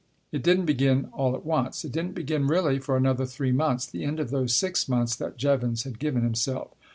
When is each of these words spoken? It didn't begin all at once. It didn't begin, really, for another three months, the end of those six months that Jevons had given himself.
It 0.31 0.41
didn't 0.41 0.65
begin 0.65 1.09
all 1.13 1.35
at 1.35 1.45
once. 1.45 1.85
It 1.85 1.91
didn't 1.91 2.15
begin, 2.15 2.47
really, 2.47 2.79
for 2.79 2.97
another 2.97 3.27
three 3.27 3.51
months, 3.51 3.85
the 3.85 4.03
end 4.03 4.19
of 4.19 4.31
those 4.31 4.55
six 4.55 4.89
months 4.89 5.15
that 5.17 5.37
Jevons 5.37 5.83
had 5.83 5.99
given 5.99 6.23
himself. 6.23 6.71